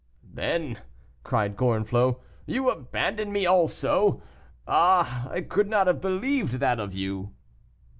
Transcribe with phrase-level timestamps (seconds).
[0.33, 0.79] "Then,"
[1.23, 4.23] cried Gorenflot, "you abandon me also.
[4.67, 5.29] Ah!
[5.29, 7.35] I could not have believed that of you."